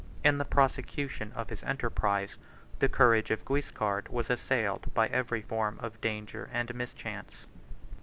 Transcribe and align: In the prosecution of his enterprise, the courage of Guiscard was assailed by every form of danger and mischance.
In 0.23 0.39
the 0.39 0.45
prosecution 0.45 1.31
of 1.35 1.51
his 1.51 1.61
enterprise, 1.61 2.35
the 2.79 2.89
courage 2.89 3.29
of 3.29 3.45
Guiscard 3.45 4.09
was 4.09 4.31
assailed 4.31 4.91
by 4.95 5.05
every 5.09 5.43
form 5.43 5.77
of 5.79 6.01
danger 6.01 6.49
and 6.51 6.73
mischance. 6.73 7.45